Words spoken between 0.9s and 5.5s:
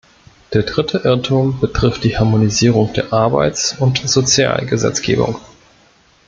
Irrtum betrifft die Harmonisierung der Arbeitsund Sozialgesetzgebung.